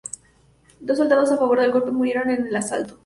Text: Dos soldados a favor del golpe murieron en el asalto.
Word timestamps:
Dos 0.79 0.97
soldados 0.97 1.31
a 1.31 1.37
favor 1.37 1.59
del 1.61 1.71
golpe 1.71 1.91
murieron 1.91 2.31
en 2.31 2.47
el 2.47 2.55
asalto. 2.55 2.97